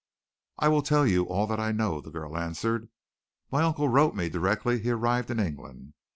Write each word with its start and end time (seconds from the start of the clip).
"I 0.57 0.67
will 0.67 0.81
tell 0.81 1.05
you 1.05 1.25
all 1.25 1.45
that 1.45 1.59
I 1.59 1.71
know," 1.71 2.01
the 2.01 2.09
girl 2.09 2.35
answered. 2.35 2.89
"My 3.51 3.61
uncle 3.61 3.87
wrote 3.87 4.15
me 4.15 4.29
directly 4.29 4.79
he 4.79 4.89
arrived 4.89 5.29
in 5.29 5.39
England. 5.39 5.93